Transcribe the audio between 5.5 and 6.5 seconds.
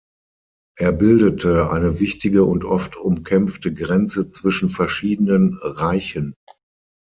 Reichen.